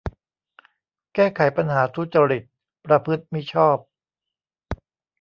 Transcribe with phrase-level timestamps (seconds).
[1.15, 2.43] แก้ไขปัญหาทุจริต
[2.85, 3.77] ประพฤติมิชอบ